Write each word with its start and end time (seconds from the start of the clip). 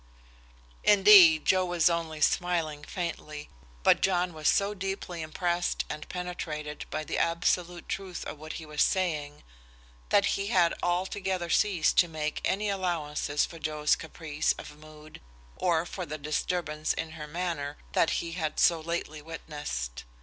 Indeed, 0.83 1.45
Joe 1.45 1.63
was 1.65 1.87
only 1.87 2.21
smiling 2.21 2.83
faintly, 2.83 3.51
but 3.83 4.01
John 4.01 4.33
was 4.33 4.47
so 4.47 4.73
deeply 4.73 5.21
impressed 5.21 5.85
and 5.91 6.09
penetrated 6.09 6.87
by 6.89 7.03
the 7.03 7.19
absolute 7.19 7.87
truth 7.87 8.25
of 8.25 8.39
what 8.39 8.53
he 8.53 8.65
was 8.65 8.81
saying, 8.81 9.43
that 10.09 10.25
he 10.25 10.47
had 10.47 10.73
altogether 10.81 11.51
ceased 11.51 11.99
to 11.99 12.07
make 12.07 12.41
any 12.43 12.67
allowances 12.67 13.45
for 13.45 13.59
Joe's 13.59 13.95
caprice 13.95 14.53
of 14.57 14.75
mood 14.75 15.21
or 15.55 15.85
for 15.85 16.07
the 16.07 16.17
disturbance 16.17 16.93
in 16.93 17.11
her 17.11 17.27
manner 17.27 17.77
that 17.93 18.09
he 18.25 18.31
had 18.31 18.59
so 18.59 18.79
lately 18.81 19.21
witnessed. 19.21 20.03